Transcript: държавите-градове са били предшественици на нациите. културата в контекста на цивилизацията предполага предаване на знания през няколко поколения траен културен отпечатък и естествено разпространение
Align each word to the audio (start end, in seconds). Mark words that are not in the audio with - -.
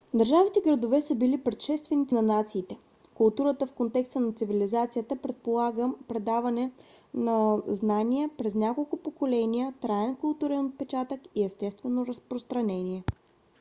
държавите-градове 0.13 1.01
са 1.01 1.15
били 1.15 1.37
предшественици 1.43 2.15
на 2.15 2.21
нациите. 2.21 2.77
културата 3.15 3.67
в 3.67 3.71
контекста 3.71 4.19
на 4.19 4.33
цивилизацията 4.33 5.15
предполага 5.15 5.93
предаване 6.07 6.71
на 7.13 7.61
знания 7.67 8.29
през 8.37 8.53
няколко 8.53 8.97
поколения 8.97 9.73
траен 9.81 10.15
културен 10.15 10.65
отпечатък 10.65 11.21
и 11.35 11.43
естествено 11.45 12.05
разпространение 12.07 13.03